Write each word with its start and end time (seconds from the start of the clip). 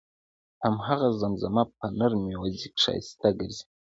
هماغه 0.63 1.09
زمزمه 1.21 1.63
په 1.77 1.85
نر 1.97 2.11
میوزیک 2.25 2.73
ښایسته 2.83 3.29
ګرځي. 3.39 3.65